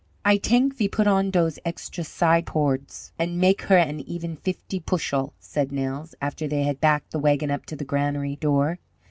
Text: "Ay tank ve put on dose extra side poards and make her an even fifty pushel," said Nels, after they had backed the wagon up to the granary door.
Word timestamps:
"Ay 0.25 0.37
tank 0.37 0.75
ve 0.77 0.87
put 0.87 1.05
on 1.05 1.29
dose 1.29 1.59
extra 1.63 2.03
side 2.03 2.47
poards 2.47 3.13
and 3.19 3.37
make 3.37 3.61
her 3.61 3.77
an 3.77 3.99
even 3.99 4.35
fifty 4.35 4.79
pushel," 4.79 5.33
said 5.39 5.71
Nels, 5.71 6.15
after 6.19 6.47
they 6.47 6.63
had 6.63 6.81
backed 6.81 7.11
the 7.11 7.19
wagon 7.19 7.51
up 7.51 7.67
to 7.67 7.75
the 7.75 7.85
granary 7.85 8.35
door. 8.35 8.79